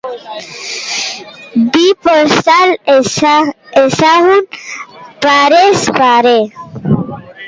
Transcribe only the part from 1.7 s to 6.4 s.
Bi postal ezagun parez pare.